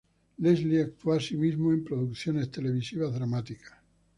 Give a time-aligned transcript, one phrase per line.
[0.39, 3.73] Leslie actuó, así mismo, en producciones televisivas dramáticas.